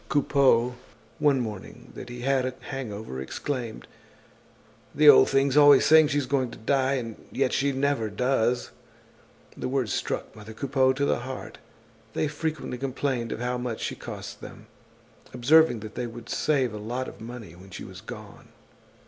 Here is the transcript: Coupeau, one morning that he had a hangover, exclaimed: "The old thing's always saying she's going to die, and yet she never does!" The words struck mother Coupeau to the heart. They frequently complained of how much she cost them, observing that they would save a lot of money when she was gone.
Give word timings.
Coupeau, 0.09 0.73
one 1.19 1.39
morning 1.39 1.91
that 1.93 2.09
he 2.09 2.21
had 2.21 2.43
a 2.43 2.55
hangover, 2.71 3.21
exclaimed: 3.21 3.85
"The 4.95 5.07
old 5.07 5.29
thing's 5.29 5.55
always 5.55 5.85
saying 5.85 6.07
she's 6.07 6.25
going 6.25 6.49
to 6.49 6.57
die, 6.57 6.95
and 6.95 7.23
yet 7.31 7.53
she 7.53 7.71
never 7.71 8.09
does!" 8.09 8.71
The 9.55 9.69
words 9.69 9.93
struck 9.93 10.35
mother 10.35 10.53
Coupeau 10.53 10.91
to 10.91 11.05
the 11.05 11.19
heart. 11.19 11.59
They 12.13 12.27
frequently 12.27 12.79
complained 12.79 13.31
of 13.31 13.41
how 13.41 13.59
much 13.59 13.79
she 13.81 13.93
cost 13.93 14.41
them, 14.41 14.65
observing 15.35 15.81
that 15.81 15.93
they 15.93 16.07
would 16.07 16.29
save 16.29 16.73
a 16.73 16.77
lot 16.79 17.07
of 17.07 17.21
money 17.21 17.53
when 17.53 17.69
she 17.69 17.83
was 17.83 18.01
gone. 18.01 18.47